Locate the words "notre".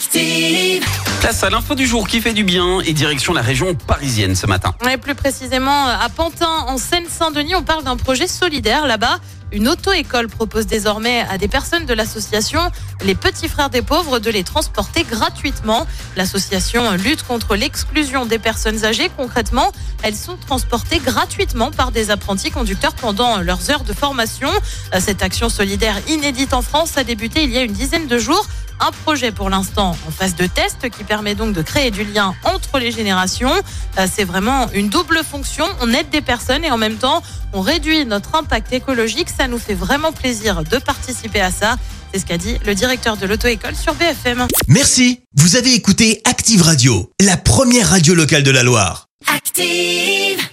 38.06-38.34